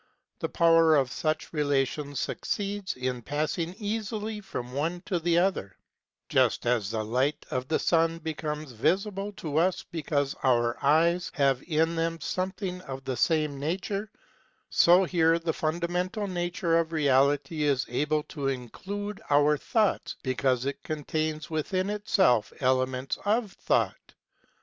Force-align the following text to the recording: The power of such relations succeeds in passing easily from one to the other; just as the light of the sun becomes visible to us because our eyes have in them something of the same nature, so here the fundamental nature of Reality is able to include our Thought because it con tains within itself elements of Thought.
The 0.39 0.49
power 0.49 0.95
of 0.95 1.11
such 1.11 1.53
relations 1.53 2.19
succeeds 2.19 2.95
in 2.95 3.21
passing 3.21 3.75
easily 3.77 4.41
from 4.41 4.73
one 4.73 5.01
to 5.01 5.19
the 5.19 5.37
other; 5.37 5.77
just 6.27 6.65
as 6.65 6.89
the 6.89 7.05
light 7.05 7.45
of 7.51 7.67
the 7.67 7.77
sun 7.77 8.17
becomes 8.17 8.71
visible 8.71 9.31
to 9.33 9.57
us 9.57 9.83
because 9.83 10.33
our 10.41 10.75
eyes 10.83 11.29
have 11.35 11.61
in 11.67 11.95
them 11.95 12.19
something 12.19 12.81
of 12.81 13.03
the 13.03 13.15
same 13.15 13.59
nature, 13.59 14.09
so 14.71 15.03
here 15.03 15.37
the 15.37 15.53
fundamental 15.53 16.25
nature 16.25 16.79
of 16.79 16.91
Reality 16.93 17.61
is 17.61 17.85
able 17.87 18.23
to 18.23 18.47
include 18.47 19.21
our 19.29 19.55
Thought 19.55 20.15
because 20.23 20.65
it 20.65 20.81
con 20.83 21.03
tains 21.03 21.51
within 21.51 21.91
itself 21.91 22.51
elements 22.59 23.19
of 23.23 23.51
Thought. 23.51 24.15